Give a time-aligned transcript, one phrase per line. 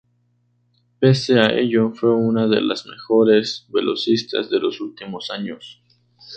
[0.99, 5.79] Pese a ello fue una de las mejores velocistas de los últimos años.